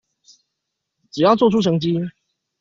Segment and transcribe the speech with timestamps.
[1.11, 2.09] 只要做出成績